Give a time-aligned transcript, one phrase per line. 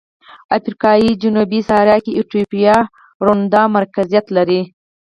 [0.57, 2.75] افریقا جنوبي صحرا کې ایتوپیا
[3.17, 4.61] او روندا مرکزیت لري.